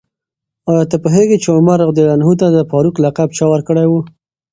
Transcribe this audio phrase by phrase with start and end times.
[0.71, 1.99] آیا ته پوهېږې چې عمر رض
[2.39, 3.93] ته د فاروق لقب چا ورکړی و؟